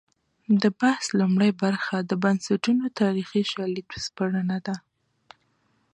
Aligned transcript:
د 0.61 0.63
بحث 0.79 1.05
لومړۍ 1.19 1.51
برخه 1.63 1.95
د 2.09 2.11
بنسټونو 2.23 2.85
تاریخي 3.01 3.41
شالید 3.53 3.87
سپړنه 4.05 4.57
ده. 4.65 4.75